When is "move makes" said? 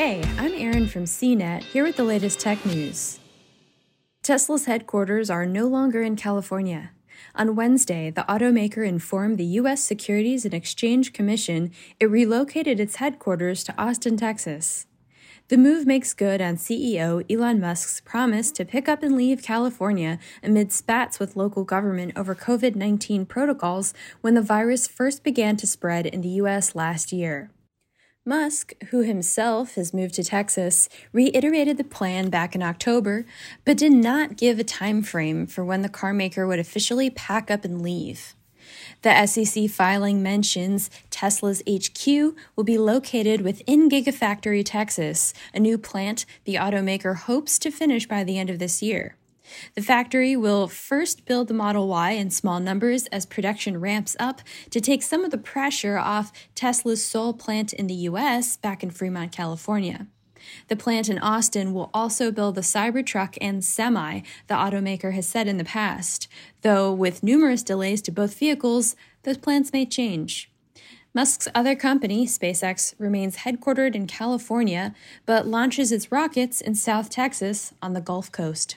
15.58-16.14